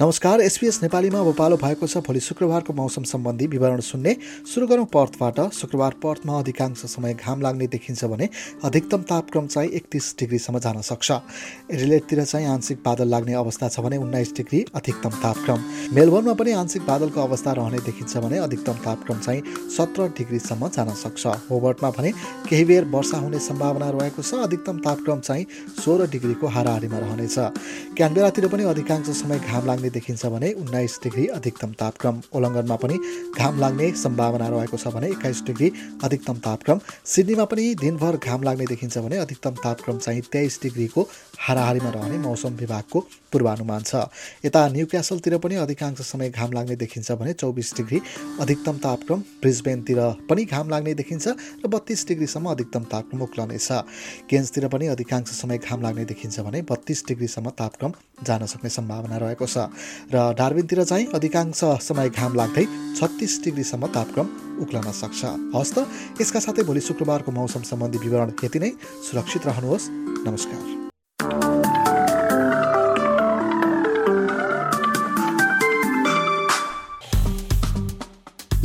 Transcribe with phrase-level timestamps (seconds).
[0.00, 4.14] नमस्कार एसपिएस नेपालीमा अब पालो भएको छ भोलि शुक्रबारको मौसम सम्बन्धी विवरण सुन्ने।
[4.44, 8.28] सुरु गरौँ पर्थबाट। शुक्रबार पर्थमा अधिकांश समय घाम लाग्ने देखिन्छ भने
[8.64, 11.12] अधिकतम तापक्रम चाहिँ एकतिस डिग्रीसम्म जान सक्छ।
[11.72, 15.64] रिलेटतिर चाहिँ आंशिक बादल लाग्ने अवस्था छ भने उन्नाइस डिग्री अधिकतम तापक्रम।
[15.96, 19.42] मेलबोर्नमा पनि आंशिक बादलको अवस्था रहने देखिन्छ भने अधिकतम तापक्रम चाहिँ
[19.76, 22.12] सत्र डिग्रीसम्म जान सक्छ। होबर्टमा भने
[22.48, 25.46] केही बेर वर्षा हुने सम्भावना रहेको छ। अधिकतम तापक्रम चाहिँ
[25.80, 27.38] सोह्र डिग्रीको हाराहारीमा रहनेछ।
[27.96, 32.96] क्यानबेरातिर पनि अधिकांश समय घाम लाग्ने देखिन्छ भने उन्नाइस डिग्री अधिकतम तापक्रम। ओलङ्गनमा पनि
[33.36, 35.72] घाम लाग्ने सम्भावना रहेको छ भने एक्काइस डिग्री
[36.04, 41.90] अधिकतम तापक्रम। सिडनीमा पनि दिनभर घाम लाग्ने देखिन्छ भने अधिकतम तापक्रम चाहिँ तेइस डिग्रीको हाराहारीमा
[41.90, 43.00] रहने मौसम विभागको
[43.32, 43.94] पूर्वानुमान छ।
[44.44, 48.00] यता न्यू क्यासलतिर पनि अधिकांश समय घाम लाग्ने देखिन्छ भने चौबिस डिग्री
[48.40, 50.00] अधिकतम तापक्रम। ब्रिजबेनतिर
[50.30, 51.28] पनि घाम लाग्ने देखिन्छ
[51.64, 53.68] र बत्तिस डिग्रीसम्म अधिकतम तापक्रम उक्लनेछ।
[54.30, 57.92] केन्सतिर पनि अधिकांश समय घाम लाग्ने देखिन्छ भने बत्तिस डिग्रीसम्म तापक्रम
[58.24, 59.68] जान सक्ने सम्भावना रहेको छ।
[60.12, 62.64] र डार्बिनतिर चाहिँ अधिकांश समय घाम लाग्दै
[62.96, 64.26] छत्तिस डिग्रीसम्म तापक्रम
[64.62, 65.24] उक्लन सक्छ।
[65.56, 65.86] हस् त
[66.20, 68.70] यसका साथै भोलि शुक्रबारको मौसम सम्बन्धी विवरण यति नै।
[69.06, 69.88] सुरक्षित रहनुहोस्।
[70.26, 70.74] नमस्कार।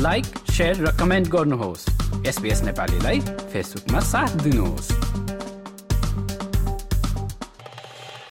[0.00, 0.26] लाइक
[0.60, 1.84] र कमेन्ट गर्नुहोस्।
[2.26, 3.20] एसपिएस नेपालीलाई
[3.52, 4.88] फेसबुकमा साथ दिनुहोस्।